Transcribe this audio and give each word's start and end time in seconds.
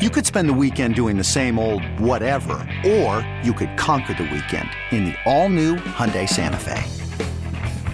You 0.00 0.08
could 0.08 0.24
spend 0.24 0.48
the 0.48 0.54
weekend 0.54 0.94
doing 0.94 1.18
the 1.18 1.22
same 1.22 1.58
old 1.58 1.84
whatever, 2.00 2.66
or 2.86 3.30
you 3.44 3.52
could 3.52 3.76
conquer 3.76 4.14
the 4.14 4.22
weekend 4.22 4.66
in 4.92 5.04
the 5.04 5.14
all-new 5.26 5.76
Hyundai 5.76 6.26
Santa 6.26 6.56
Fe. 6.56 6.82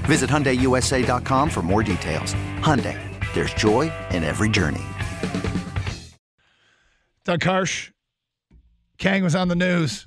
Visit 0.06 0.30
HyundaiUSA.com 0.30 1.51
for 1.51 1.62
more 1.62 1.82
details. 1.82 2.32
Hyundai, 2.60 2.96
there's 3.34 3.52
joy 3.55 3.92
in 4.12 4.23
every 4.23 4.48
journey. 4.48 4.84
Doug 7.24 7.41
Karsch. 7.41 7.91
Kang 8.98 9.24
was 9.24 9.34
on 9.34 9.48
the 9.48 9.57
news. 9.57 10.07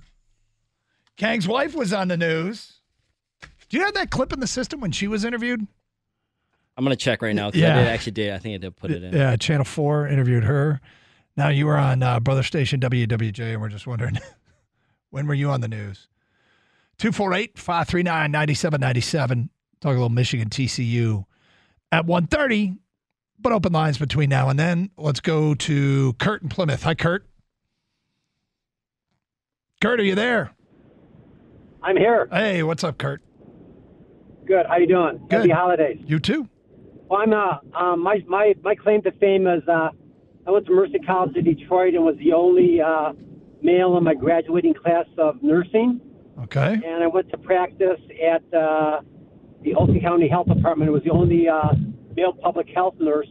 Kang's 1.17 1.49
wife 1.49 1.75
was 1.75 1.91
on 1.91 2.07
the 2.07 2.15
news. 2.15 2.79
Do 3.67 3.77
you 3.77 3.83
have 3.83 3.95
that 3.95 4.09
clip 4.09 4.31
in 4.31 4.39
the 4.39 4.47
system 4.47 4.79
when 4.79 4.93
she 4.93 5.09
was 5.09 5.25
interviewed? 5.25 5.67
I'm 6.77 6.85
gonna 6.85 6.95
check 6.95 7.21
right 7.21 7.35
now. 7.35 7.51
Yeah. 7.53 7.75
I 7.75 7.79
did 7.79 7.87
actually 7.87 8.11
did. 8.13 8.33
I 8.33 8.37
think 8.37 8.55
I 8.55 8.57
did 8.59 8.77
put 8.77 8.89
it 8.89 9.03
in. 9.03 9.13
Yeah, 9.13 9.35
Channel 9.35 9.65
4 9.65 10.07
interviewed 10.07 10.45
her. 10.45 10.79
Now 11.39 11.47
you 11.47 11.67
were 11.67 11.77
on 11.77 12.03
uh, 12.03 12.19
Brother 12.19 12.43
Station 12.43 12.81
WWJ, 12.81 13.53
and 13.53 13.61
we're 13.61 13.69
just 13.69 13.87
wondering 13.87 14.19
when 15.09 15.25
were 15.25 15.33
you 15.33 15.49
on 15.49 15.61
the 15.61 15.69
news? 15.69 16.09
248 16.97 17.57
539 17.57 18.29
9797. 18.29 19.49
Talk 19.79 19.91
a 19.91 19.93
little 19.93 20.09
Michigan 20.09 20.49
TCU 20.49 21.23
at 21.93 22.05
1.30, 22.05 22.77
but 23.39 23.53
open 23.53 23.71
lines 23.71 23.97
between 23.97 24.29
now 24.29 24.49
and 24.49 24.59
then. 24.59 24.89
Let's 24.97 25.21
go 25.21 25.55
to 25.55 26.11
Kurt 26.19 26.41
in 26.41 26.49
Plymouth. 26.49 26.83
Hi, 26.83 26.93
Kurt. 26.93 27.25
Kurt, 29.79 30.01
are 30.01 30.03
you 30.03 30.15
there? 30.15 30.51
I'm 31.81 31.95
here. 31.95 32.27
Hey, 32.33 32.63
what's 32.63 32.83
up, 32.83 32.97
Kurt? 32.97 33.21
Good. 34.45 34.65
How 34.65 34.75
you 34.75 34.87
doing? 34.87 35.25
Good. 35.29 35.39
Happy 35.39 35.51
holidays. 35.51 35.99
You 36.05 36.19
too. 36.19 36.49
Well, 37.07 37.21
I'm 37.21 37.31
uh, 37.31 37.79
um, 37.79 38.03
my 38.03 38.25
my 38.27 38.55
my 38.61 38.75
claim 38.75 39.01
to 39.03 39.11
fame 39.13 39.47
is 39.47 39.65
uh, 39.69 39.91
I 40.47 40.51
went 40.51 40.65
to 40.67 40.71
Mercy 40.73 40.99
College 40.99 41.35
in 41.35 41.43
Detroit 41.43 41.93
and 41.93 42.03
was 42.03 42.15
the 42.17 42.33
only 42.33 42.81
uh, 42.81 43.13
male 43.61 43.97
in 43.97 44.03
my 44.03 44.13
graduating 44.13 44.73
class 44.73 45.05
of 45.17 45.41
nursing. 45.43 46.01
Okay. 46.43 46.73
And 46.73 47.03
I 47.03 47.07
went 47.07 47.29
to 47.31 47.37
practice 47.37 47.99
at 48.25 48.41
uh, 48.53 49.01
the 49.63 49.75
Ulster 49.75 49.99
County 49.99 50.27
Health 50.27 50.47
Department. 50.47 50.89
It 50.89 50.93
was 50.93 51.03
the 51.03 51.11
only 51.11 51.47
uh, 51.47 51.73
male 52.15 52.33
public 52.33 52.69
health 52.73 52.95
nurse. 52.99 53.27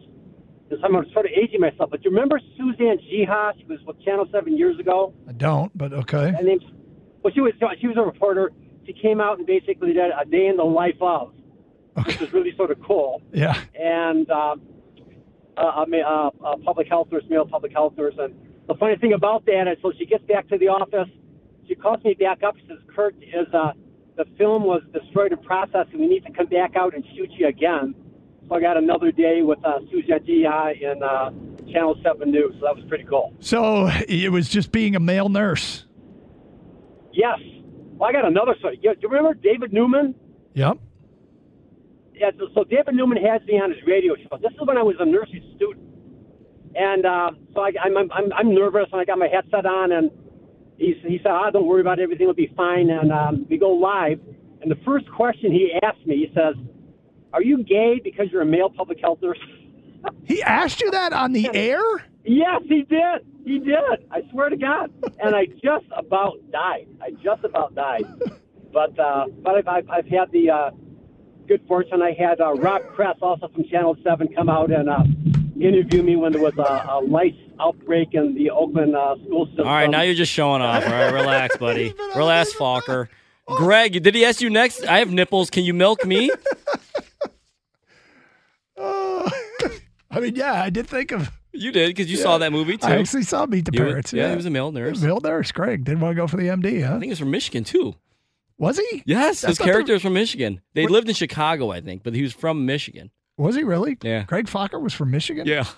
And 0.70 0.79
so 0.81 0.86
I'm 0.86 1.11
sort 1.12 1.25
of 1.25 1.33
aging 1.33 1.61
myself. 1.61 1.91
But 1.91 2.03
do 2.03 2.11
you 2.11 2.14
remember 2.14 2.41
Suzanne 2.56 2.98
Jiha? 2.98 3.59
She 3.59 3.64
was 3.64 3.79
with 3.86 4.03
Channel 4.05 4.27
Seven 4.31 4.56
years 4.56 4.79
ago. 4.79 5.14
I 5.27 5.33
don't, 5.33 5.77
but 5.77 5.92
okay. 5.95 6.33
Her 6.33 6.42
name's 6.42 6.62
well, 7.23 7.33
she 7.33 7.41
was 7.41 7.55
she 7.81 7.86
was 7.86 7.97
a 7.97 8.03
reporter. 8.03 8.53
She 8.86 8.92
came 8.92 9.20
out 9.20 9.39
and 9.39 9.47
basically 9.47 9.92
did 9.92 10.11
a 10.11 10.25
day 10.25 10.47
in 10.47 10.56
the 10.56 10.64
life 10.64 10.97
of, 11.01 11.33
which 12.06 12.20
was 12.20 12.33
really 12.33 12.55
sort 12.56 12.70
of 12.70 12.83
cool. 12.83 13.23
Yeah. 13.33 13.61
And 13.75 14.31
um, 14.31 14.62
uh, 15.59 15.83
a, 15.83 15.87
ma- 15.87 16.31
uh, 16.45 16.53
a 16.53 16.59
public 16.59 16.89
health 16.89 17.09
nurse, 17.11 17.25
male 17.28 17.47
public 17.47 17.73
health 17.73 17.95
nurse. 17.97 18.14
And 18.19 18.34
the 18.69 18.75
funny 18.75 18.97
thing 18.97 19.12
about 19.12 19.45
that 19.47 19.67
is, 19.69 19.78
so 19.83 19.92
she 19.98 20.06
gets 20.06 20.25
back 20.25 20.48
to 20.48 20.59
the 20.59 20.69
office. 20.69 21.09
She 21.67 21.75
calls 21.75 22.03
me 22.05 22.14
back 22.14 22.42
up. 22.42 22.56
She 22.56 22.67
says, 22.69 22.78
"Kurt, 22.95 23.14
is 23.17 23.53
uh, 23.53 23.73
the 24.17 24.25
film 24.39 24.64
was 24.64 24.83
destroyed 24.92 25.33
in 25.33 25.39
process, 25.39 25.86
and 25.92 26.01
we 26.01 26.07
need 26.07 26.24
to 26.24 26.33
come 26.33 26.47
back 26.47 26.77
out 26.77 26.95
and 26.95 27.05
shoot 27.14 27.30
you 27.33 27.48
again." 27.48 27.95
So 28.48 28.55
I 28.55 28.61
got 28.61 28.77
another 28.79 29.13
day 29.13 29.42
with 29.42 29.58
uh, 29.64 29.80
Suzanne 29.91 30.20
Jiha 30.20 30.80
in 30.80 31.02
uh, 31.02 31.30
Channel 31.70 31.97
Seven 32.02 32.30
News. 32.30 32.55
So 32.58 32.67
that 32.67 32.77
was 32.77 32.85
pretty 32.89 33.05
cool. 33.05 33.35
So 33.41 33.89
it 34.08 34.33
was 34.33 34.48
just 34.48 34.73
being 34.73 34.97
a 34.97 35.01
male 35.01 35.29
nurse. 35.29 35.85
Yes. 37.13 37.39
Well, 37.98 38.08
I 38.08 38.13
got 38.13 38.24
another 38.24 38.55
story. 38.58 38.79
You 38.80 38.95
remember 39.02 39.35
David 39.35 39.73
Newman? 39.73 40.14
Yep. 40.55 40.79
Yeah, 42.18 42.30
so, 42.39 42.48
so 42.55 42.64
David 42.64 42.95
Newman 42.95 43.23
has 43.24 43.42
me 43.46 43.55
on 43.55 43.70
his 43.70 43.79
radio 43.86 44.14
show. 44.17 44.39
This 44.39 44.52
is 44.52 44.67
when 44.67 44.77
I 44.77 44.83
was 44.83 44.96
a 44.98 45.05
nursing 45.05 45.42
student, 45.55 45.86
and 46.74 47.06
uh, 47.06 47.30
so 47.55 47.61
I, 47.61 47.70
I'm, 47.83 47.96
I'm 47.96 48.33
I'm 48.33 48.55
nervous, 48.55 48.86
and 48.90 49.01
I 49.01 49.05
got 49.05 49.18
my 49.18 49.29
headset 49.29 49.67
on, 49.67 49.92
and 49.92 50.11
he 50.79 50.95
he 51.06 51.18
said, 51.23 51.30
"Ah, 51.30 51.51
don't 51.51 51.67
worry 51.67 51.80
about 51.80 52.01
it. 52.01 52.02
Everything 52.02 52.27
will 52.27 52.34
be 52.34 52.52
fine." 52.56 52.90
And 52.90 53.12
um, 53.12 53.46
we 53.48 53.56
go 53.56 53.70
live, 53.70 54.20
and 54.62 54.70
the 54.70 54.79
first 54.84 55.11
question 55.12 55.52
he 55.52 55.73
asked 55.83 56.05
me, 56.06 56.17
he 56.17 56.33
says, 56.34 56.55
"Are 57.33 57.42
you 57.42 57.62
gay 57.62 58.01
because 58.02 58.27
you're 58.33 58.42
a 58.42 58.46
male 58.46 58.70
public 58.70 58.98
health 59.00 59.20
nurse?" 59.23 59.39
He 60.24 60.42
asked 60.42 60.80
you 60.80 60.90
that 60.90 61.12
on 61.12 61.33
the 61.33 61.48
air? 61.55 61.80
Yes, 62.24 62.62
he 62.68 62.83
did. 62.83 63.27
He 63.45 63.58
did. 63.58 64.06
I 64.11 64.23
swear 64.30 64.48
to 64.48 64.56
God. 64.56 64.92
And 65.20 65.35
I 65.35 65.46
just 65.46 65.86
about 65.96 66.35
died. 66.50 66.86
I 67.00 67.11
just 67.23 67.45
about 67.45 67.74
died. 67.74 68.05
But 68.70 68.98
uh, 68.98 69.24
but 69.42 69.55
I've, 69.55 69.67
I've, 69.67 69.89
I've 69.89 70.06
had 70.06 70.30
the 70.30 70.50
uh, 70.50 70.70
good 71.48 71.64
fortune. 71.67 72.03
I 72.03 72.13
had 72.13 72.41
uh, 72.41 72.55
Rob 72.55 72.83
Kress, 72.95 73.17
also 73.23 73.48
from 73.48 73.64
Channel 73.64 73.97
Seven, 74.05 74.29
come 74.35 74.48
out 74.48 74.70
and 74.70 74.89
uh, 74.89 75.03
interview 75.61 76.03
me 76.03 76.14
when 76.17 76.33
there 76.33 76.42
was 76.42 76.57
a, 76.59 76.86
a 76.91 77.01
lice 77.01 77.33
outbreak 77.61 78.11
in 78.13 78.35
the 78.35 78.51
Oakland 78.51 78.95
uh, 78.95 79.17
school 79.25 79.47
system. 79.47 79.67
All 79.67 79.73
right, 79.75 79.91
now 79.91 80.03
you're 80.03 80.14
just 80.14 80.33
showing 80.33 80.63
off. 80.63 80.85
All 80.85 80.91
right, 80.92 81.13
relax, 81.13 81.57
buddy. 81.67 81.95
Relax, 82.14 82.53
Focker. 82.55 83.09
Greg, 83.47 84.03
did 84.03 84.14
he 84.14 84.25
ask 84.25 84.41
you 84.41 84.51
next? 84.51 84.85
I 84.85 84.98
have 84.98 85.11
nipples. 85.11 85.48
Can 85.51 85.64
you 85.64 85.73
milk 85.75 86.05
me? 86.05 86.31
I 90.11 90.20
mean, 90.20 90.36
yeah, 90.36 90.63
I 90.63 90.70
did 90.70 90.86
think 90.86 91.13
of. 91.13 91.30
You 91.53 91.73
did 91.73 91.89
because 91.89 92.11
you 92.11 92.17
saw 92.19 92.39
that 92.39 92.53
movie 92.53 92.77
too. 92.77 92.86
I 92.86 92.97
actually 92.98 93.23
saw 93.25 93.45
Meet 93.47 93.65
the 93.65 93.70
He 93.73 93.80
was- 93.80 93.89
Parents. 93.91 94.13
yeah, 94.13 94.30
he 94.30 94.36
was 94.36 94.47
a 94.47 94.51
male 94.51 94.70
nurse. 94.70 95.01
Male 95.01 95.20
nurse. 95.20 95.51
Greg 95.51 95.85
didn't 95.85 96.01
want 96.01 96.13
to 96.13 96.17
go 96.20 96.27
for 96.29 96.36
the 96.36 96.45
MD, 96.45 96.83
huh? 96.86 96.91
I 96.91 96.92
think 96.92 97.05
he 97.05 97.09
was 97.11 97.19
from 97.19 97.30
Michigan 97.33 97.65
too. 97.65 97.95
Was 98.58 98.79
he? 98.79 99.02
Yes, 99.07 99.41
That's 99.42 99.51
his 99.52 99.58
the- 99.58 99.64
character 99.64 99.95
is 99.95 100.02
from 100.02 100.14
Michigan. 100.14 100.61
They 100.74 100.83
What- 100.83 100.91
lived 100.92 101.08
in 101.08 101.14
Chicago, 101.14 101.70
I 101.70 101.80
think, 101.80 102.02
but 102.02 102.14
he 102.14 102.23
was 102.23 102.33
from 102.33 102.67
Michigan. 102.67 103.11
Was 103.36 103.55
he 103.55 103.63
really? 103.63 103.96
Yeah. 104.02 104.24
Greg 104.24 104.46
Focker 104.46 104.83
was 104.83 104.92
from 104.92 105.11
Michigan. 105.13 105.46
Yeah. 105.46 105.64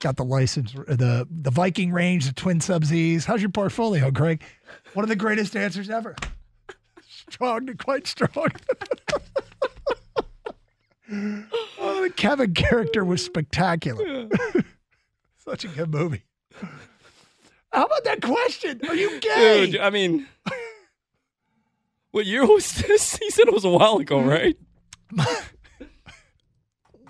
Got 0.00 0.16
the 0.16 0.24
license, 0.24 0.74
uh, 0.76 0.94
the 0.94 1.26
the 1.28 1.50
Viking 1.50 1.90
range, 1.92 2.26
the 2.26 2.32
Twin 2.34 2.60
Sub 2.60 2.84
Z's. 2.84 3.24
How's 3.24 3.40
your 3.42 3.50
portfolio, 3.50 4.10
Greg? 4.12 4.44
One 4.94 5.02
of 5.02 5.08
the 5.08 5.16
greatest 5.16 5.54
dancers 5.54 5.90
ever. 5.90 6.14
strong 7.30 7.66
to 7.66 7.74
quite 7.74 8.06
strong. 8.06 8.48
oh, 11.10 12.02
the 12.02 12.12
Kevin 12.14 12.54
character 12.54 13.04
was 13.04 13.24
spectacular. 13.24 14.28
Such 15.38 15.64
a 15.64 15.68
good 15.68 15.90
movie. 15.92 16.22
How 17.72 17.84
about 17.84 18.04
that 18.04 18.22
question? 18.22 18.80
Are 18.88 18.94
you 18.94 19.20
gay? 19.20 19.66
Dude, 19.70 19.80
I 19.80 19.90
mean, 19.90 20.26
what 22.12 22.26
year 22.26 22.46
was 22.46 22.72
this? 22.74 23.16
He 23.22 23.30
said 23.30 23.46
it 23.48 23.54
was 23.54 23.64
a 23.64 23.68
while 23.70 23.98
ago, 23.98 24.20
right? 24.20 24.56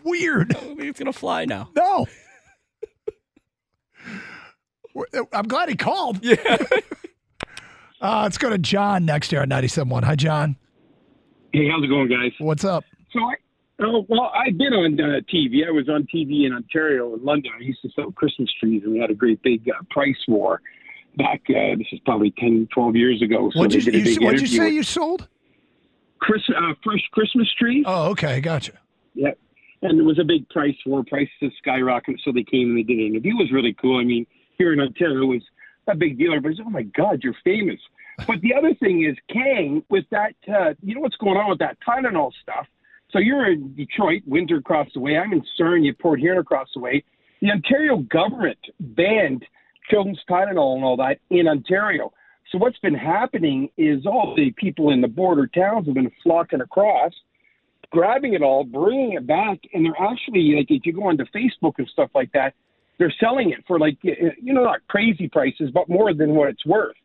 Weird. 0.04 0.56
I 0.56 0.58
think 0.60 0.80
it's 0.80 0.98
gonna 0.98 1.12
fly 1.12 1.44
now. 1.44 1.70
No. 1.76 2.06
I'm 5.32 5.46
glad 5.46 5.68
he 5.68 5.76
called. 5.76 6.24
Yeah. 6.24 6.36
Uh, 8.00 8.20
let's 8.22 8.38
go 8.38 8.48
to 8.48 8.58
John 8.58 9.04
next 9.04 9.32
year 9.32 9.42
on 9.42 9.48
97.1. 9.48 10.04
Hi, 10.04 10.14
John. 10.14 10.54
Hey, 11.52 11.68
how's 11.68 11.82
it 11.82 11.88
going, 11.88 12.06
guys? 12.08 12.30
What's 12.38 12.64
up? 12.64 12.84
So 13.12 13.18
I, 13.18 13.34
oh, 13.80 14.06
well, 14.08 14.32
I've 14.34 14.56
been 14.58 14.72
on 14.72 15.00
uh, 15.00 15.20
TV. 15.32 15.66
I 15.66 15.70
was 15.70 15.88
on 15.88 16.06
TV 16.12 16.46
in 16.46 16.52
Ontario 16.52 17.14
in 17.14 17.24
London. 17.24 17.52
I 17.56 17.62
used 17.62 17.82
to 17.82 17.90
sell 17.94 18.10
Christmas 18.12 18.50
trees, 18.58 18.82
and 18.84 18.92
we 18.92 18.98
had 18.98 19.10
a 19.10 19.14
great 19.14 19.42
big 19.42 19.68
uh, 19.68 19.82
price 19.90 20.16
war 20.26 20.60
back. 21.16 21.42
Uh, 21.48 21.76
this 21.76 21.86
is 21.92 22.00
probably 22.04 22.32
10, 22.38 22.68
12 22.72 22.96
years 22.96 23.22
ago. 23.22 23.50
So 23.54 23.62
you, 23.62 23.68
did 23.68 23.86
you, 23.86 23.92
big 23.92 24.22
what'd 24.22 24.40
you 24.40 24.46
say 24.46 24.70
you 24.70 24.82
sold? 24.82 25.28
Chris, 26.20 26.42
uh, 26.50 26.74
fresh 26.82 27.02
Christmas 27.12 27.48
trees. 27.54 27.84
Oh, 27.86 28.10
okay. 28.10 28.40
Gotcha. 28.40 28.72
Yeah. 29.14 29.30
And 29.82 29.98
there 29.98 30.04
was 30.04 30.18
a 30.18 30.24
big 30.24 30.48
price 30.48 30.76
war. 30.84 31.04
Prices 31.04 31.52
skyrocketed, 31.64 32.18
so 32.24 32.32
they 32.32 32.42
came 32.42 32.70
and 32.70 32.78
they 32.78 32.82
did 32.82 32.98
an 32.98 33.06
interview. 33.06 33.32
It 33.32 33.38
was 33.38 33.52
really 33.52 33.74
cool. 33.74 34.00
I 34.00 34.04
mean, 34.04 34.26
here 34.56 34.72
in 34.72 34.80
Ontario, 34.80 35.22
it 35.22 35.26
was 35.26 35.42
a 35.86 35.94
big 35.94 36.18
deal. 36.18 36.32
Everybody's, 36.32 36.58
oh 36.64 36.70
my 36.70 36.82
God, 36.82 37.20
you're 37.22 37.36
famous. 37.44 37.80
But 38.26 38.40
the 38.40 38.52
other 38.52 38.74
thing 38.74 39.04
is, 39.04 39.16
Kang, 39.32 39.84
with 39.88 40.04
that, 40.10 40.34
uh, 40.48 40.74
you 40.82 40.96
know 40.96 41.00
what's 41.00 41.16
going 41.16 41.36
on 41.36 41.48
with 41.48 41.60
that 41.60 41.78
Tylenol 41.86 42.32
stuff. 42.42 42.66
So 43.10 43.18
you're 43.18 43.50
in 43.50 43.74
Detroit, 43.74 44.22
winter 44.26 44.56
across 44.56 44.88
the 44.94 45.00
way. 45.00 45.16
I'm 45.16 45.32
in 45.32 45.42
Sarnia, 45.56 45.92
Port 45.94 46.20
Huron 46.20 46.38
across 46.38 46.68
the 46.74 46.80
way. 46.80 47.02
The 47.40 47.50
Ontario 47.50 47.98
government 47.98 48.58
banned 48.80 49.44
children's 49.90 50.20
Tylenol 50.28 50.76
and 50.76 50.84
all 50.84 50.96
that 50.98 51.18
in 51.30 51.48
Ontario. 51.48 52.12
So 52.50 52.58
what's 52.58 52.78
been 52.78 52.94
happening 52.94 53.68
is 53.76 54.06
all 54.06 54.34
the 54.36 54.50
people 54.52 54.90
in 54.90 55.00
the 55.00 55.08
border 55.08 55.46
towns 55.46 55.86
have 55.86 55.94
been 55.94 56.10
flocking 56.22 56.60
across, 56.60 57.12
grabbing 57.90 58.34
it 58.34 58.42
all, 58.42 58.64
bringing 58.64 59.12
it 59.12 59.26
back, 59.26 59.58
and 59.72 59.84
they're 59.84 60.06
actually 60.10 60.54
like 60.56 60.70
if 60.70 60.84
you 60.84 60.92
go 60.92 61.08
onto 61.08 61.24
Facebook 61.34 61.74
and 61.78 61.88
stuff 61.88 62.10
like 62.14 62.32
that, 62.32 62.54
they're 62.98 63.14
selling 63.20 63.50
it 63.50 63.64
for 63.66 63.78
like 63.78 63.98
you 64.02 64.52
know 64.54 64.64
not 64.64 64.80
crazy 64.88 65.28
prices, 65.28 65.70
but 65.72 65.88
more 65.88 66.14
than 66.14 66.34
what 66.34 66.48
it's 66.48 66.64
worth. 66.64 66.96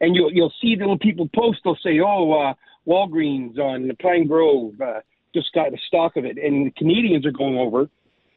And 0.00 0.14
you'll 0.14 0.32
you'll 0.32 0.52
see 0.60 0.76
little 0.76 0.98
people 0.98 1.28
post. 1.34 1.60
They'll 1.64 1.78
say, 1.82 2.00
"Oh, 2.00 2.32
uh, 2.32 2.54
Walgreens 2.88 3.58
on 3.58 3.86
the 3.86 3.94
Pine 3.94 4.26
Grove 4.26 4.74
uh, 4.80 5.00
just 5.34 5.52
got 5.52 5.72
a 5.72 5.78
stock 5.86 6.16
of 6.16 6.24
it," 6.24 6.38
and 6.38 6.66
the 6.66 6.70
Canadians 6.72 7.26
are 7.26 7.32
going 7.32 7.56
over 7.56 7.88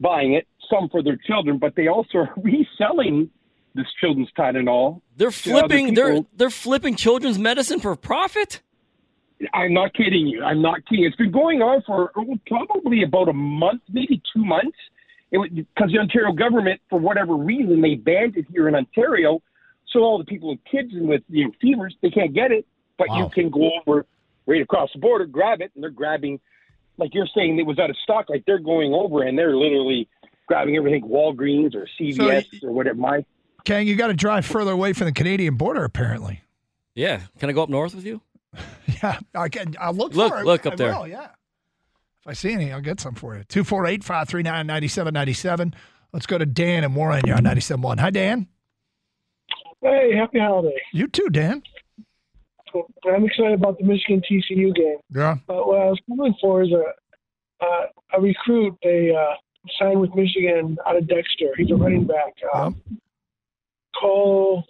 buying 0.01 0.33
it, 0.33 0.47
some 0.69 0.89
for 0.89 1.03
their 1.03 1.15
children, 1.15 1.59
but 1.59 1.75
they 1.75 1.88
also 1.88 2.17
are 2.17 2.33
reselling 2.38 3.29
this 3.75 3.85
children's 4.01 4.29
Tylenol. 4.38 5.01
They're 5.15 5.31
flipping. 5.31 5.93
They're 5.93 6.25
they're 6.35 6.49
flipping 6.49 6.95
children's 6.95 7.39
medicine 7.39 7.79
for 7.79 7.95
profit. 7.95 8.61
I'm 9.53 9.73
not 9.73 9.93
kidding 9.93 10.27
you. 10.27 10.43
I'm 10.43 10.61
not 10.61 10.85
kidding. 10.88 11.05
It's 11.05 11.15
been 11.15 11.31
going 11.31 11.61
on 11.61 11.81
for 11.83 12.11
oh, 12.15 12.38
probably 12.47 13.03
about 13.03 13.29
a 13.29 13.33
month, 13.33 13.81
maybe 13.89 14.21
two 14.33 14.43
months. 14.43 14.77
Because 15.31 15.91
the 15.93 15.99
Ontario 15.99 16.33
government, 16.33 16.81
for 16.89 16.99
whatever 16.99 17.35
reason, 17.35 17.79
they 17.79 17.95
banned 17.95 18.35
it 18.35 18.45
here 18.51 18.67
in 18.67 18.75
Ontario. 18.75 19.41
So 19.88 20.01
all 20.01 20.17
the 20.17 20.25
people 20.25 20.49
with 20.49 20.59
kids 20.69 20.89
and 20.91 21.07
with 21.07 21.21
you 21.29 21.45
know 21.45 21.51
fevers, 21.61 21.95
they 22.01 22.09
can't 22.09 22.33
get 22.33 22.51
it. 22.51 22.65
But 22.97 23.07
you 23.15 23.29
can 23.29 23.49
go 23.49 23.71
over 23.79 24.05
right 24.45 24.61
across 24.61 24.89
the 24.93 24.99
border, 24.99 25.25
grab 25.25 25.61
it, 25.61 25.71
and 25.73 25.83
they're 25.83 25.89
grabbing. 25.89 26.39
Like 26.97 27.13
you're 27.13 27.27
saying, 27.35 27.57
it 27.59 27.65
was 27.65 27.79
out 27.79 27.89
of 27.89 27.95
stock. 28.03 28.29
Like 28.29 28.43
they're 28.45 28.59
going 28.59 28.93
over 28.93 29.23
and 29.23 29.38
they're 29.38 29.55
literally 29.55 30.07
grabbing 30.47 30.75
everything, 30.75 31.03
Walgreens 31.03 31.73
or 31.75 31.88
CVS 31.99 32.63
or 32.63 32.71
whatever. 32.71 32.97
My 32.99 33.25
Kang, 33.63 33.88
you 33.88 33.95
got 33.95 34.07
to 34.07 34.13
drive 34.13 34.45
further 34.45 34.71
away 34.71 34.93
from 34.93 35.05
the 35.05 35.11
Canadian 35.11 35.55
border, 35.55 35.83
apparently. 35.83 36.41
Yeah. 36.95 37.21
Can 37.39 37.49
I 37.49 37.53
go 37.53 37.63
up 37.63 37.69
north 37.69 37.95
with 37.95 38.05
you? 38.05 38.21
Yeah, 39.01 39.17
I 39.33 39.49
can. 39.49 39.75
I'll 39.79 39.93
look, 39.93 40.13
Look- 40.13 40.31
for 40.33 40.41
it. 40.41 40.45
look 40.45 40.65
up 40.67 40.73
I 40.73 40.75
there. 40.75 40.93
will, 40.99 41.07
yeah. 41.07 41.29
If 42.19 42.27
I 42.27 42.33
see 42.33 42.53
any, 42.53 42.71
I'll 42.71 42.81
get 42.81 42.99
some 42.99 43.15
for 43.15 43.35
you. 43.35 43.43
248 43.45 44.03
539 44.03 44.67
9797. 44.67 45.73
Let's 46.13 46.27
go 46.27 46.38
to 46.38 46.45
Dan 46.45 46.83
and 46.83 46.95
Warren. 46.95 47.23
You're 47.25 47.38
on 47.38 47.43
97.1. 47.43 47.99
Hi, 47.99 48.09
Dan. 48.11 48.47
Hey, 49.81 50.13
happy 50.15 50.38
holiday. 50.39 50.75
You 50.93 51.07
too, 51.07 51.29
Dan. 51.31 51.63
I'm 53.06 53.25
excited 53.25 53.53
about 53.53 53.77
the 53.77 53.85
Michigan 53.85 54.21
TCU 54.29 54.73
game. 54.75 54.97
Yeah. 55.13 55.38
But 55.47 55.68
what 55.68 55.79
I 55.79 55.85
was 55.85 56.00
calling 56.07 56.35
for 56.41 56.63
is 56.63 56.71
a 56.71 56.83
uh, 57.63 57.85
a 58.18 58.21
recruit 58.21 58.75
they 58.83 59.13
uh, 59.15 59.35
signed 59.79 60.00
with 60.01 60.13
Michigan 60.15 60.77
out 60.88 60.95
of 60.95 61.07
Dexter. 61.07 61.53
He's 61.57 61.71
a 61.71 61.75
running 61.75 62.06
back. 62.06 62.33
Uh, 62.53 62.71
Cole 64.00 64.65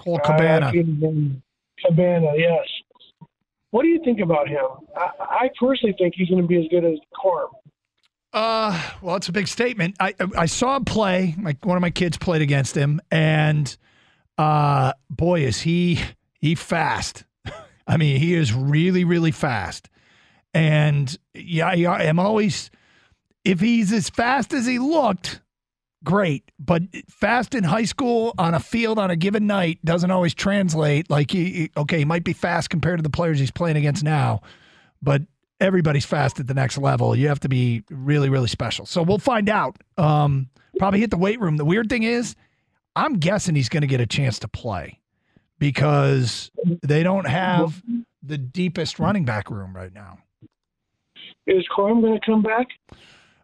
Cole 0.00 0.20
uh, 0.22 0.26
Cabana. 0.26 0.66
I 0.66 0.70
forget 0.70 0.86
his 0.86 1.00
name. 1.00 1.42
Cabana, 1.84 2.32
yes. 2.36 2.66
What 3.70 3.82
do 3.82 3.88
you 3.88 4.00
think 4.04 4.20
about 4.20 4.48
him? 4.48 4.66
I, 4.96 5.10
I 5.20 5.50
personally 5.58 5.94
think 5.98 6.14
he's 6.16 6.28
going 6.28 6.42
to 6.42 6.48
be 6.48 6.62
as 6.62 6.68
good 6.68 6.84
as 6.84 6.98
Corum. 7.14 7.50
Uh, 8.32 8.80
well, 9.00 9.16
it's 9.16 9.28
a 9.28 9.32
big 9.32 9.46
statement. 9.46 9.96
I 10.00 10.14
I 10.36 10.46
saw 10.46 10.76
him 10.76 10.84
play. 10.84 11.34
My 11.38 11.56
one 11.62 11.76
of 11.76 11.82
my 11.82 11.90
kids 11.90 12.16
played 12.16 12.40
against 12.40 12.74
him, 12.74 13.00
and 13.10 13.74
uh, 14.38 14.92
boy, 15.10 15.40
is 15.40 15.60
he 15.60 16.00
he 16.40 16.54
fast. 16.54 17.24
I 17.86 17.96
mean, 17.96 18.18
he 18.18 18.34
is 18.34 18.52
really 18.52 19.04
really 19.04 19.30
fast. 19.32 19.88
And 20.54 21.16
yeah, 21.34 21.72
yeah, 21.72 21.92
I'm 21.92 22.18
always 22.18 22.70
if 23.44 23.60
he's 23.60 23.92
as 23.92 24.08
fast 24.10 24.52
as 24.52 24.66
he 24.66 24.78
looked, 24.78 25.40
great. 26.04 26.50
But 26.58 26.82
fast 27.08 27.54
in 27.54 27.64
high 27.64 27.84
school 27.84 28.34
on 28.38 28.54
a 28.54 28.60
field 28.60 28.98
on 28.98 29.10
a 29.10 29.16
given 29.16 29.46
night 29.46 29.78
doesn't 29.84 30.10
always 30.10 30.34
translate. 30.34 31.10
Like 31.10 31.30
he- 31.30 31.70
okay, 31.76 31.98
he 31.98 32.04
might 32.04 32.24
be 32.24 32.32
fast 32.32 32.70
compared 32.70 32.98
to 32.98 33.02
the 33.02 33.10
players 33.10 33.38
he's 33.38 33.50
playing 33.50 33.76
against 33.76 34.04
now, 34.04 34.42
but 35.00 35.22
everybody's 35.60 36.04
fast 36.04 36.38
at 36.40 36.46
the 36.46 36.54
next 36.54 36.76
level. 36.78 37.16
You 37.16 37.28
have 37.28 37.40
to 37.40 37.48
be 37.48 37.82
really, 37.90 38.28
really 38.28 38.48
special. 38.48 38.84
So 38.86 39.02
we'll 39.02 39.18
find 39.18 39.48
out. 39.48 39.76
Um, 39.96 40.48
probably 40.78 41.00
hit 41.00 41.10
the 41.10 41.16
weight 41.16 41.40
room. 41.40 41.56
The 41.56 41.64
weird 41.64 41.88
thing 41.88 42.02
is, 42.02 42.34
I'm 42.96 43.14
guessing 43.14 43.54
he's 43.54 43.68
going 43.68 43.82
to 43.82 43.86
get 43.86 44.00
a 44.00 44.06
chance 44.06 44.38
to 44.40 44.48
play 44.48 44.98
because 45.62 46.50
they 46.82 47.04
don't 47.04 47.28
have 47.28 47.80
the 48.20 48.36
deepest 48.36 48.98
running 48.98 49.24
back 49.24 49.48
room 49.48 49.76
right 49.76 49.94
now. 49.94 50.18
Is 51.46 51.64
Corum 51.72 52.00
going 52.00 52.18
to 52.18 52.26
come 52.26 52.42
back? 52.42 52.66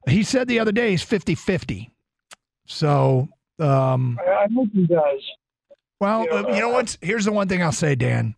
He 0.09 0.25
said 0.25 0.49
the 0.49 0.59
other 0.59 0.73
day 0.73 0.91
he's 0.91 1.03
50 1.05 1.37
50. 1.37 1.91
So, 2.67 3.29
um, 3.61 4.19
I, 4.21 4.31
I 4.31 4.47
hope 4.53 4.69
he 4.73 4.85
does. 4.85 5.23
Well, 6.01 6.25
Yeah, 6.25 6.35
uh, 6.35 6.55
you 6.55 6.61
know 6.61 6.71
uh, 6.71 6.75
what? 6.75 6.99
Here's 7.01 7.25
the 7.25 7.31
one 7.31 7.47
thing 7.47 7.63
I'll 7.63 7.71
say, 7.71 7.95
Dan. 7.95 8.35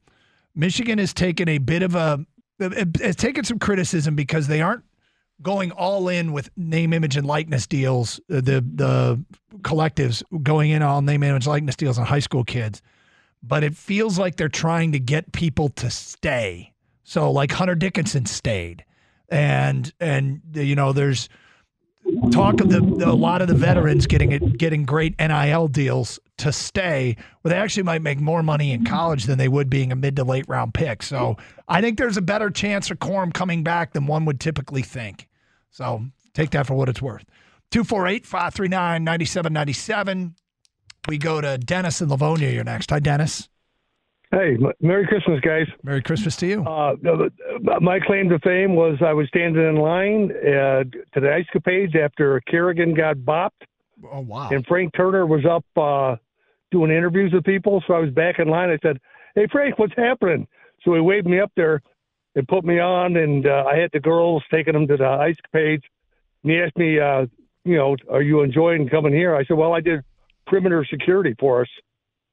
Michigan 0.54 0.98
has 0.98 1.14
taken 1.14 1.48
a 1.48 1.56
bit 1.56 1.82
of 1.82 1.94
a 1.94 2.22
has 3.00 3.16
taken 3.16 3.44
some 3.44 3.58
criticism 3.58 4.14
because 4.14 4.46
they 4.46 4.60
aren't 4.60 4.84
going 5.40 5.70
all 5.70 6.10
in 6.10 6.32
with 6.32 6.50
name, 6.54 6.92
image, 6.92 7.16
and 7.16 7.26
likeness 7.26 7.66
deals. 7.66 8.20
uh, 8.30 8.42
The 8.42 8.62
the 8.74 9.24
collectives 9.62 10.22
going 10.42 10.70
in 10.70 10.82
all 10.82 11.00
name, 11.00 11.22
image, 11.22 11.46
likeness 11.46 11.76
deals 11.76 11.98
on 11.98 12.04
high 12.04 12.18
school 12.18 12.44
kids, 12.44 12.82
but 13.42 13.64
it 13.64 13.76
feels 13.76 14.18
like 14.18 14.36
they're 14.36 14.48
trying 14.48 14.92
to 14.92 14.98
get 14.98 15.32
people 15.32 15.68
to 15.70 15.90
stay. 15.90 16.72
So, 17.04 17.30
like 17.30 17.52
Hunter 17.52 17.74
Dickinson 17.74 18.26
stayed, 18.26 18.84
and 19.28 19.92
and 20.00 20.40
you 20.54 20.76
know, 20.76 20.92
there's 20.92 21.28
talk 22.30 22.60
of 22.60 22.70
the, 22.70 22.80
the 22.80 23.08
a 23.08 23.12
lot 23.12 23.42
of 23.42 23.48
the 23.48 23.54
veterans 23.54 24.06
getting 24.06 24.32
it 24.32 24.58
getting 24.58 24.84
great 24.84 25.18
NIL 25.18 25.68
deals 25.68 26.20
to 26.38 26.52
stay, 26.52 27.16
where 27.42 27.50
they 27.50 27.58
actually 27.58 27.82
might 27.82 28.02
make 28.02 28.20
more 28.20 28.42
money 28.42 28.72
in 28.72 28.84
college 28.84 29.24
than 29.24 29.38
they 29.38 29.48
would 29.48 29.68
being 29.68 29.92
a 29.92 29.96
mid 29.96 30.16
to 30.16 30.24
late 30.24 30.46
round 30.48 30.74
pick. 30.74 31.02
So 31.02 31.36
I 31.68 31.80
think 31.80 31.98
there's 31.98 32.16
a 32.16 32.22
better 32.22 32.50
chance 32.50 32.90
of 32.90 32.98
Corum 32.98 33.32
coming 33.32 33.62
back 33.62 33.92
than 33.92 34.06
one 34.06 34.24
would 34.24 34.40
typically 34.40 34.82
think. 34.82 35.28
So 35.70 36.04
take 36.34 36.50
that 36.50 36.66
for 36.66 36.74
what 36.74 36.88
it's 36.88 37.02
worth. 37.02 37.24
248 37.70 38.26
539 38.26 39.04
9797. 39.04 40.34
We 41.08 41.18
go 41.18 41.40
to 41.40 41.58
Dennis 41.58 42.00
in 42.00 42.08
Livonia. 42.08 42.50
You're 42.50 42.64
next. 42.64 42.90
Hi, 42.90 42.98
Dennis. 43.00 43.48
Hey, 44.32 44.56
Merry 44.80 45.06
Christmas, 45.08 45.40
guys. 45.40 45.66
Merry 45.82 46.02
Christmas 46.02 46.36
to 46.36 46.46
you. 46.46 46.62
Uh, 46.64 46.92
uh, 46.94 47.80
my 47.80 47.98
claim 47.98 48.28
to 48.28 48.38
fame 48.40 48.76
was 48.76 48.96
I 49.04 49.12
was 49.12 49.26
standing 49.28 49.60
in 49.66 49.74
line 49.76 50.30
uh, 50.30 50.84
to 51.14 51.20
the 51.20 51.32
Ice 51.34 51.46
Capades 51.52 51.96
after 51.96 52.40
Kerrigan 52.48 52.94
got 52.94 53.16
bopped, 53.16 53.62
Oh, 54.12 54.20
wow. 54.20 54.48
and 54.50 54.64
Frank 54.66 54.92
Turner 54.96 55.26
was 55.26 55.44
up 55.44 55.64
uh, 55.76 56.14
doing 56.70 56.92
interviews 56.92 57.32
with 57.32 57.42
people. 57.44 57.82
So 57.88 57.94
I 57.94 57.98
was 57.98 58.10
back 58.10 58.38
in 58.38 58.46
line. 58.48 58.70
I 58.70 58.78
said, 58.82 59.00
"Hey, 59.34 59.48
Frank, 59.50 59.80
what's 59.80 59.94
happening?" 59.96 60.46
So 60.84 60.94
he 60.94 61.00
waved 61.00 61.26
me 61.26 61.40
up 61.40 61.50
there 61.56 61.82
and 62.36 62.46
put 62.46 62.64
me 62.64 62.78
on, 62.78 63.16
and 63.16 63.44
uh, 63.46 63.64
I 63.68 63.78
had 63.78 63.90
the 63.92 63.98
girls 64.00 64.44
taking 64.52 64.74
them 64.74 64.86
to 64.86 64.96
the 64.96 65.04
Ice 65.06 65.36
Capades. 65.52 65.82
And 66.44 66.52
he 66.52 66.58
asked 66.60 66.76
me, 66.78 67.00
uh, 67.00 67.26
"You 67.64 67.76
know, 67.78 67.96
are 68.08 68.22
you 68.22 68.42
enjoying 68.42 68.88
coming 68.88 69.12
here?" 69.12 69.34
I 69.34 69.44
said, 69.44 69.56
"Well, 69.56 69.72
I 69.72 69.80
did 69.80 70.04
perimeter 70.46 70.84
security 70.90 71.34
for 71.38 71.62
us." 71.62 71.68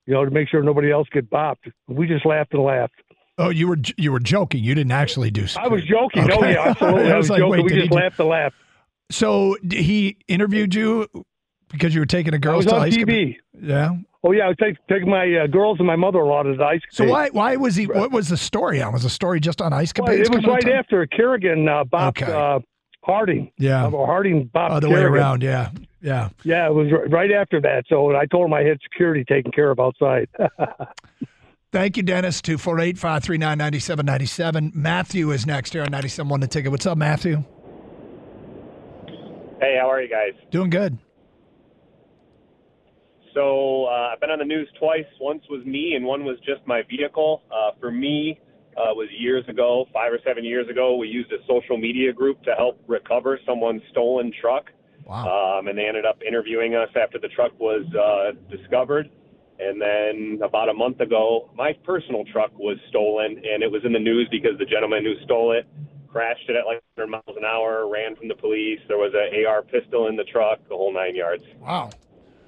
You 0.06 0.14
know, 0.14 0.24
to 0.24 0.32
make 0.32 0.48
sure 0.48 0.64
nobody 0.64 0.90
else 0.92 1.08
get 1.12 1.30
bopped. 1.30 1.70
We 1.88 2.08
just 2.08 2.26
laughed 2.26 2.54
and 2.54 2.64
laughed. 2.64 2.94
Oh, 3.38 3.50
you 3.50 3.68
were 3.68 3.78
you 3.98 4.12
were 4.12 4.20
joking. 4.20 4.64
You 4.64 4.74
didn't 4.74 4.94
actually 4.94 5.32
do. 5.32 5.46
I 5.58 5.68
was 5.68 5.82
security. 5.82 5.88
joking. 5.90 6.32
Oh 6.32 6.38
Okay. 6.38 6.54
yeah, 6.54 6.68
absolutely. 6.70 7.12
I 7.12 7.18
was, 7.18 7.30
like, 7.30 7.40
joking. 7.40 7.52
wait, 7.52 7.72
we 7.72 7.80
just 7.82 7.92
laughed 7.92 8.20
and 8.20 8.30
laughed. 8.30 8.56
So 9.12 9.58
he 9.70 10.18
interviewed 10.28 10.74
you 10.74 11.08
because 11.70 11.94
you 11.94 12.00
were 12.02 12.06
taking 12.06 12.34
a 12.34 12.40
girls 12.40 12.66
was 12.66 12.74
to 12.74 12.76
on 12.76 12.82
ice 12.84 12.96
TV. 12.98 13.36
Yeah. 13.62 13.96
Oh 14.24 14.32
yeah, 14.32 14.46
I 14.46 14.48
was 14.48 14.58
take, 14.60 14.76
taking 14.90 15.10
my 15.10 15.32
uh, 15.44 15.48
girls 15.48 15.78
and 15.80 15.88
my 15.88 15.96
mother-in-law 15.96 16.44
to 16.44 16.56
the 16.56 16.64
ice. 16.64 16.82
So 16.90 17.06
why 17.06 17.30
why 17.30 17.56
was 17.58 17.76
he? 17.76 17.86
What 17.86 18.12
was 18.12 18.30
the 18.30 18.38
story 18.38 18.82
on? 18.82 18.92
Was 18.94 19.04
the 19.04 19.10
story 19.10 19.40
just 19.40 19.62
on 19.62 19.72
ice 19.74 19.94
Well, 19.98 20.10
it 20.10 20.30
was 20.30 20.46
right 20.46 20.68
after 20.70 21.06
Kerrigan 21.06 21.68
uh, 21.68 21.84
bopped 21.84 22.22
Okay. 22.24 22.32
uh, 22.32 22.60
Harding. 23.04 23.52
Yeah. 23.58 23.86
Uh, 23.86 23.92
Harding 24.06 24.50
bopped 24.54 24.72
Other 24.72 24.90
way 24.90 25.02
around. 25.02 25.44
Yeah. 25.44 25.70
Yeah. 26.02 26.30
Yeah, 26.44 26.68
it 26.68 26.74
was 26.74 26.88
right 27.10 27.32
after 27.32 27.60
that. 27.62 27.86
So 27.90 28.16
I 28.16 28.26
told 28.26 28.46
him 28.46 28.54
I 28.54 28.62
had 28.62 28.80
security 28.84 29.24
taken 29.24 29.52
care 29.52 29.72
of 29.72 29.80
outside. 29.80 30.30
Thank 31.72 31.98
you, 31.98 32.04
Dennis. 32.04 32.42
Two 32.42 32.58
four 32.58 32.80
eight 32.80 32.98
five 32.98 33.24
three 33.24 33.38
nine 33.38 33.58
ninety 33.58 33.80
seven 33.80 34.06
ninety 34.06 34.26
seven. 34.26 34.72
Matthew 34.74 35.32
is 35.32 35.46
next 35.46 35.74
here 35.74 35.84
on 35.84 35.92
ninety 35.92 36.08
seven 36.08 36.30
one 36.30 36.40
the 36.40 36.48
ticket. 36.48 36.72
What's 36.72 36.86
up, 36.86 36.98
Matthew? 36.98 37.44
Hey, 39.60 39.78
how 39.80 39.90
are 39.90 40.02
you 40.02 40.10
guys? 40.10 40.34
Doing 40.52 40.70
good. 40.70 40.98
So 43.34 43.86
uh, 43.86 44.12
I've 44.14 44.20
been 44.20 44.32
on 44.32 44.40
the 44.40 44.46
news 44.46 44.68
twice. 44.80 45.06
Once 45.20 45.44
was 45.50 45.66
me, 45.66 45.94
and 45.96 46.06
one 46.06 46.24
was 46.24 46.38
just 46.40 46.66
my 46.66 46.84
vehicle. 46.90 47.44
Uh, 47.52 47.72
for 47.80 47.92
me, 47.92 48.40
uh, 48.78 48.94
was 48.94 49.10
years 49.12 49.44
ago, 49.48 49.86
five 49.94 50.14
or 50.14 50.20
seven 50.26 50.44
years 50.44 50.68
ago. 50.70 50.96
We 50.96 51.08
used 51.08 51.32
a 51.32 51.38
social 51.48 51.78
media 51.78 52.14
group 52.14 52.42
to 52.44 52.54
help 52.56 52.82
recover 52.88 53.40
someone's 53.46 53.82
stolen 53.92 54.32
truck. 54.42 54.72
Wow. 55.08 55.60
Um, 55.60 55.68
and 55.68 55.78
they 55.78 55.86
ended 55.86 56.06
up 56.06 56.20
interviewing 56.28 56.76
us 56.76 56.90
after 57.02 57.18
the 57.18 57.30
truck 57.30 57.58
was 57.60 57.86
uh, 57.96 58.32
discovered. 58.56 59.10
And 59.60 59.82
then 59.82 60.40
about 60.44 60.70
a 60.70 60.74
month 60.74 61.00
ago, 61.00 61.50
my 61.56 61.74
personal 61.84 62.24
truck 62.32 62.52
was 62.60 62.78
stolen, 62.90 63.42
and 63.44 63.64
it 63.64 63.72
was 63.72 63.82
in 63.86 63.94
the 63.94 64.00
news 64.00 64.28
because 64.30 64.52
the 64.60 64.66
gentleman 64.66 65.04
who 65.04 65.16
stole 65.24 65.52
it 65.54 65.66
crashed 66.08 66.50
it 66.50 66.56
at 66.56 66.66
like 66.66 66.82
100 66.96 67.08
miles 67.08 67.38
an 67.38 67.46
hour, 67.46 67.88
ran 67.88 68.16
from 68.16 68.28
the 68.28 68.36
police. 68.36 68.80
There 68.88 68.98
was 68.98 69.14
an 69.14 69.46
AR 69.46 69.62
pistol 69.62 70.08
in 70.08 70.16
the 70.16 70.24
truck, 70.24 70.60
the 70.70 70.76
whole 70.76 70.94
nine 70.94 71.16
yards. 71.16 71.44
Wow. 71.60 71.90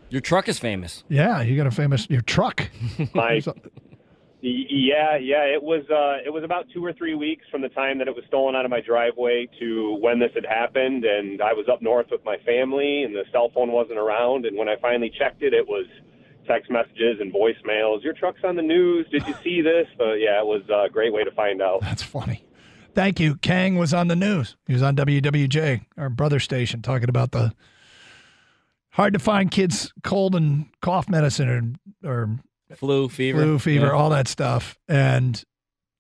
Your 0.10 0.22
truck 0.22 0.48
is 0.50 0.58
famous. 0.58 1.04
Yeah, 1.08 1.42
you 1.42 1.56
got 1.56 1.68
a 1.68 1.72
famous 1.72 2.10
your 2.10 2.22
truck. 2.22 2.70
My 3.14 3.42
Y- 3.46 3.54
Yeah, 4.42 5.18
yeah. 5.18 5.44
It 5.44 5.62
was 5.62 5.84
uh, 5.90 6.24
it 6.26 6.30
was 6.30 6.44
about 6.44 6.66
two 6.74 6.86
or 6.86 6.94
three 6.94 7.14
weeks 7.14 7.46
from 7.52 7.62
the 7.62 7.70
time 7.70 7.98
that 8.00 8.08
it 8.08 8.16
was 8.16 8.24
stolen 8.28 8.56
out 8.56 8.64
of 8.64 8.72
my 8.72 8.80
driveway 8.80 9.50
to 9.60 9.98
when 10.00 10.20
this 10.20 10.32
had 10.34 10.46
happened, 10.46 11.04
and 11.04 11.42
I 11.42 11.52
was 11.52 11.68
up 11.70 11.82
north 11.82 12.08
with 12.10 12.24
my 12.24 12.38
family, 12.46 13.04
and 13.04 13.14
the 13.14 13.26
cell 13.34 13.52
phone 13.54 13.72
wasn't 13.72 14.00
around. 14.00 14.46
And 14.46 14.58
when 14.58 14.70
I 14.70 14.76
finally 14.82 15.12
checked 15.18 15.44
it, 15.44 15.54
it 15.54 15.68
was 15.68 15.86
text 16.48 16.72
messages 16.72 17.20
and 17.20 17.34
voicemails. 17.34 18.02
Your 18.02 18.14
truck's 18.14 18.42
on 18.46 18.56
the 18.56 18.62
news. 18.62 19.08
Did 19.12 19.28
you 19.28 19.36
see 19.44 19.62
this? 19.62 19.88
Uh, 20.00 20.14
yeah, 20.14 20.40
it 20.40 20.46
was 20.46 20.64
a 20.70 20.90
great 20.90 21.14
way 21.14 21.26
to 21.26 21.32
find 21.32 21.62
out. 21.62 21.82
That's 21.82 22.04
funny. 22.04 22.46
Thank 22.96 23.20
you. 23.20 23.36
Kang 23.36 23.78
was 23.78 23.94
on 23.94 24.08
the 24.08 24.16
news. 24.16 24.56
He 24.66 24.74
was 24.74 24.82
on 24.82 24.96
WWJ, 24.96 25.86
our 25.98 26.10
brother 26.10 26.40
station, 26.40 26.82
talking 26.82 27.10
about 27.10 27.32
the 27.32 27.54
hard 28.92 29.14
to 29.14 29.20
find 29.20 29.52
kids 29.52 29.94
cold 30.04 30.36
and 30.36 30.66
cough 30.82 31.08
medicine 31.08 31.78
or, 32.04 32.10
or 32.10 32.40
Flu, 32.76 33.10
fever. 33.10 33.42
flu, 33.42 33.60
fever, 33.60 33.88
Yeah. 33.88 33.92
all 33.94 34.10
that 34.12 34.28
stuff. 34.28 34.78
And 34.88 35.44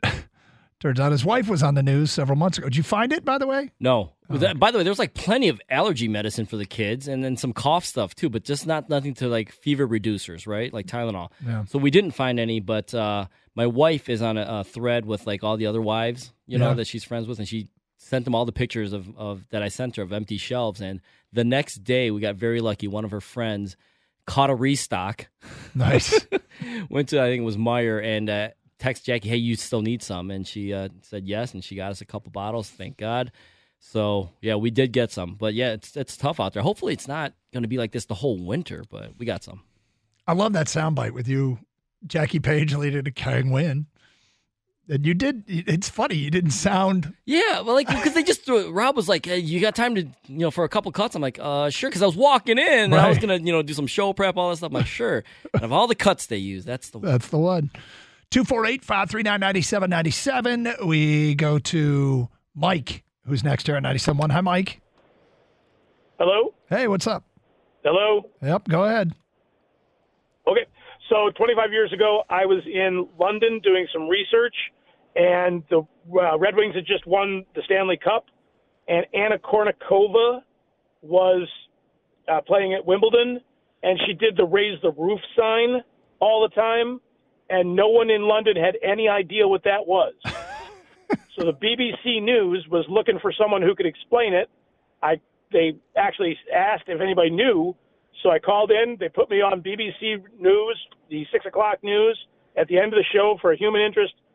turns 0.79 0.99
out 0.99 1.11
his 1.11 1.25
wife 1.25 1.49
was 1.49 1.61
on 1.61 1.75
the 1.75 1.83
news 1.83 2.11
several 2.11 2.37
months 2.37 2.57
ago. 2.57 2.67
Did 2.67 2.77
you 2.77 2.83
find 2.83 3.11
it, 3.11 3.25
by 3.25 3.37
the 3.37 3.47
way? 3.47 3.71
No. 3.79 4.13
Oh. 4.29 4.37
That- 4.37 4.59
by 4.59 4.71
the 4.71 4.77
way, 4.77 4.83
there 4.83 4.91
was 4.91 4.99
like 4.99 5.13
plenty 5.13 5.49
of 5.49 5.59
allergy 5.69 6.07
medicine 6.07 6.45
for 6.45 6.55
the 6.57 6.65
kids, 6.65 7.07
and 7.07 7.23
then 7.23 7.35
some 7.37 7.51
cough 7.53 7.83
stuff 7.85 8.15
too, 8.15 8.29
but 8.29 8.43
just 8.43 8.65
not 8.67 8.89
nothing 8.89 9.13
to 9.15 9.27
like 9.27 9.51
fever 9.51 9.87
reducers, 9.87 10.47
right? 10.47 10.71
Like 10.73 10.85
Tylenol. 10.87 11.31
Yeah. 11.45 11.65
So 11.65 11.79
we 11.79 11.91
didn't 11.91 12.11
find 12.11 12.39
any, 12.39 12.59
but 12.59 12.93
uh, 12.93 13.25
my 13.55 13.67
wife 13.67 14.07
is 14.07 14.21
on 14.21 14.37
a, 14.37 14.45
a 14.59 14.63
thread 14.63 15.05
with 15.05 15.25
like 15.27 15.43
all 15.43 15.57
the 15.57 15.65
other 15.65 15.81
wives, 15.81 16.31
you 16.47 16.57
know, 16.57 16.69
Yeah. 16.69 16.73
that 16.75 16.87
she's 16.87 17.03
friends 17.03 17.27
with, 17.27 17.39
and 17.39 17.47
she 17.47 17.67
sent 17.97 18.23
them 18.23 18.33
all 18.33 18.45
the 18.45 18.51
pictures 18.53 18.93
of, 18.93 19.09
of 19.17 19.45
that 19.49 19.61
I 19.61 19.67
sent 19.67 19.97
her 19.97 20.03
of 20.03 20.13
empty 20.13 20.37
shelves. 20.37 20.79
And 20.79 21.01
the 21.33 21.43
next 21.43 21.83
day, 21.83 22.11
we 22.11 22.21
got 22.21 22.35
very 22.35 22.61
lucky. 22.61 22.87
One 22.87 23.03
of 23.03 23.11
her 23.11 23.19
friends 23.21 23.75
caught 24.29 24.49
a 24.49 24.55
restock. 24.55 25.27
Nice. 25.75 26.25
Went 26.89 27.09
to 27.09 27.21
I 27.21 27.25
think 27.27 27.41
it 27.41 27.45
was 27.45 27.55
Meijer 27.55 28.03
and 28.03 28.27
uh, 28.27 28.49
text 28.79 29.05
Jackie, 29.05 29.29
"Hey, 29.29 29.37
you 29.37 29.55
still 29.55 29.83
need 29.83 30.01
some?" 30.01 30.31
And 30.31 30.45
she 30.47 30.73
uh, 30.73 30.89
said 31.03 31.27
yes, 31.27 31.53
and 31.53 31.63
she 31.63 31.75
got 31.75 31.91
us 31.91 32.01
a 32.01 32.05
couple 32.05 32.31
bottles. 32.31 32.67
Thank 32.69 32.97
God. 32.97 33.31
So 33.79 34.31
yeah, 34.41 34.55
we 34.55 34.71
did 34.71 34.91
get 34.91 35.11
some, 35.11 35.35
but 35.35 35.53
yeah, 35.53 35.73
it's 35.73 35.95
it's 35.95 36.17
tough 36.17 36.39
out 36.39 36.53
there. 36.53 36.63
Hopefully, 36.63 36.91
it's 36.93 37.07
not 37.07 37.33
going 37.53 37.61
to 37.61 37.69
be 37.69 37.77
like 37.77 37.91
this 37.91 38.05
the 38.05 38.15
whole 38.15 38.37
winter, 38.37 38.83
but 38.89 39.11
we 39.19 39.27
got 39.27 39.43
some. 39.43 39.61
I 40.27 40.33
love 40.33 40.53
that 40.53 40.65
soundbite 40.65 41.11
with 41.11 41.27
you, 41.27 41.59
Jackie 42.05 42.39
Page 42.39 42.73
leading 42.73 43.03
to 43.03 43.11
Kang 43.11 43.51
Win. 43.51 43.85
And 44.91 45.05
you 45.05 45.13
did. 45.13 45.43
It's 45.47 45.87
funny. 45.87 46.15
You 46.15 46.31
didn't 46.31 46.49
sound. 46.51 47.13
Yeah, 47.25 47.61
well, 47.61 47.75
like 47.75 47.87
because 47.87 48.15
they 48.15 48.23
just 48.23 48.43
threw. 48.43 48.71
Rob 48.71 48.95
was 48.95 49.07
like, 49.07 49.27
hey, 49.27 49.37
"You 49.37 49.59
got 49.59 49.75
time 49.75 49.93
to, 49.93 50.01
you 50.01 50.39
know, 50.39 50.49
for 50.49 50.63
a 50.63 50.69
couple 50.69 50.91
cuts?" 50.91 51.13
I'm 51.15 51.21
like, 51.21 51.37
"Uh, 51.39 51.69
sure," 51.69 51.91
because 51.91 52.01
I 52.01 52.07
was 52.07 52.15
walking 52.15 52.57
in 52.57 52.67
and 52.67 52.95
I 52.95 53.07
was 53.07 53.17
Right. 53.17 53.21
gonna, 53.27 53.37
you 53.37 53.51
know, 53.51 53.61
do 53.61 53.73
some 53.73 53.85
show 53.85 54.13
prep, 54.13 54.35
all 54.35 54.49
that 54.49 54.57
stuff. 54.57 54.69
I'm 54.69 54.73
like, 54.73 54.87
"Sure." 54.87 55.23
And 55.53 55.63
of 55.63 55.71
all 55.71 55.85
the 55.85 55.93
cuts 55.93 56.25
they 56.25 56.37
use, 56.37 56.65
that's 56.65 56.89
the 56.89 56.97
That's 56.99 57.27
the 57.27 57.37
one. 57.37 57.69
248 58.31 58.83
539 58.83 59.39
9797. 59.39 60.87
We 60.87 61.35
go 61.35 61.59
to 61.59 62.29
Mike, 62.55 63.03
who's 63.27 63.43
next 63.43 63.67
here 63.67 63.75
at 63.75 63.83
97.1. 63.83 64.31
Hi, 64.31 64.41
Mike. 64.41 64.81
Hello? 66.17 66.53
Hey, 66.69 66.87
what's 66.87 67.05
up? 67.07 67.23
Hello? 67.83 68.27
Yep, 68.41 68.67
go 68.67 68.83
ahead. 68.85 69.13
Okay. 70.47 70.65
So 71.09 71.29
25 71.37 71.71
years 71.71 71.91
ago, 71.93 72.23
I 72.29 72.45
was 72.45 72.61
in 72.65 73.07
London 73.19 73.59
doing 73.63 73.87
some 73.93 74.07
research, 74.07 74.53
and 75.15 75.63
the 75.69 75.79
uh, 75.79 76.37
Red 76.37 76.55
Wings 76.55 76.75
had 76.75 76.85
just 76.85 77.05
won 77.05 77.45
the 77.55 77.61
Stanley 77.65 77.97
Cup, 77.97 78.25
and 78.87 79.05
Anna 79.13 79.37
Kournikova 79.37 80.41
was 81.01 81.47
uh, 82.31 82.41
playing 82.41 82.73
at 82.73 82.85
Wimbledon, 82.85 83.39
and 83.83 83.99
she 84.05 84.13
did 84.13 84.37
the 84.37 84.45
raise 84.45 84.79
the 84.81 84.91
roof 84.91 85.19
sign 85.37 85.81
all 86.19 86.47
the 86.47 86.53
time, 86.53 86.99
and 87.49 87.75
no 87.75 87.87
one 87.87 88.09
in 88.09 88.23
London 88.23 88.55
had 88.55 88.77
any 88.83 89.07
idea 89.07 89.47
what 89.47 89.63
that 89.63 89.85
was. 89.85 90.13
so 91.35 91.45
the 91.45 91.53
BBC 91.53 92.21
News 92.21 92.65
was 92.69 92.85
looking 92.89 93.19
for 93.19 93.31
someone 93.31 93.61
who 93.61 93.75
could 93.75 93.85
explain 93.85 94.33
it. 94.33 94.49
I 95.01 95.19
they 95.51 95.73
actually 95.97 96.37
asked 96.55 96.83
if 96.87 97.01
anybody 97.01 97.31
knew, 97.31 97.75
so 98.21 98.29
I 98.29 98.37
called 98.37 98.71
in. 98.71 98.97
They 98.99 99.09
put 99.09 99.29
me 99.29 99.41
on 99.41 99.61
BBC 99.61 100.21
News, 100.39 100.79
the 101.09 101.25
six 101.31 101.45
o'clock 101.45 101.79
news, 101.81 102.19
at 102.55 102.67
the 102.67 102.77
end 102.77 102.93
of 102.93 102.99
the 102.99 103.05
show 103.11 103.37
for 103.41 103.51
a 103.51 103.57
human 103.57 103.81
interest, 103.81 104.13